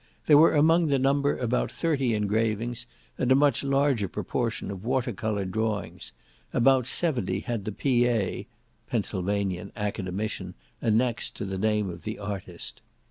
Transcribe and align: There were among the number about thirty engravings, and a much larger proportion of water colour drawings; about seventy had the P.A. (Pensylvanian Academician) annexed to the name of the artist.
There 0.25 0.39
were 0.39 0.55
among 0.55 0.87
the 0.87 0.97
number 0.97 1.37
about 1.37 1.71
thirty 1.71 2.15
engravings, 2.15 2.87
and 3.19 3.31
a 3.31 3.35
much 3.35 3.63
larger 3.63 4.07
proportion 4.07 4.71
of 4.71 4.83
water 4.83 5.13
colour 5.13 5.45
drawings; 5.45 6.11
about 6.53 6.87
seventy 6.87 7.41
had 7.41 7.65
the 7.65 7.71
P.A. 7.71 8.47
(Pensylvanian 8.89 9.71
Academician) 9.75 10.55
annexed 10.81 11.35
to 11.35 11.45
the 11.45 11.59
name 11.59 11.87
of 11.91 12.01
the 12.01 12.17
artist. 12.17 12.81